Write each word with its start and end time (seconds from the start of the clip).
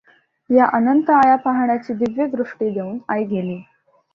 ह्या 0.49 0.65
अनंत 0.73 1.09
आया 1.09 1.35
पाहण्याची 1.35 1.93
दिव्य 1.93 2.25
दृष्टी 2.27 2.69
देऊन 2.69 2.97
आई 3.09 3.23
गेली. 3.25 3.61